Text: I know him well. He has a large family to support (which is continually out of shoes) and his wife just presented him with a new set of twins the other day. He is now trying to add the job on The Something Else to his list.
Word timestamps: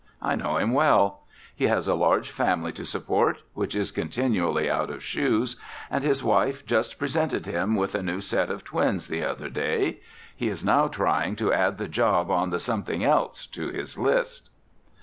I 0.23 0.35
know 0.35 0.57
him 0.57 0.71
well. 0.73 1.27
He 1.55 1.65
has 1.67 1.87
a 1.87 1.93
large 1.93 2.31
family 2.31 2.71
to 2.71 2.85
support 2.85 3.43
(which 3.53 3.75
is 3.75 3.91
continually 3.91 4.67
out 4.67 4.89
of 4.89 5.03
shoes) 5.03 5.57
and 5.91 6.03
his 6.03 6.23
wife 6.23 6.65
just 6.65 6.97
presented 6.97 7.45
him 7.45 7.75
with 7.75 7.93
a 7.93 8.01
new 8.01 8.19
set 8.19 8.49
of 8.49 8.63
twins 8.63 9.09
the 9.09 9.23
other 9.23 9.47
day. 9.47 9.99
He 10.35 10.47
is 10.47 10.65
now 10.65 10.87
trying 10.87 11.35
to 11.35 11.53
add 11.53 11.77
the 11.77 11.87
job 11.87 12.31
on 12.31 12.49
The 12.49 12.59
Something 12.59 13.03
Else 13.03 13.45
to 13.51 13.69
his 13.69 13.95
list. 13.95 14.49